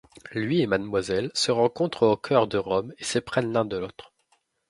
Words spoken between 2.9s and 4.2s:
et s'éprennent l'un de l'autre.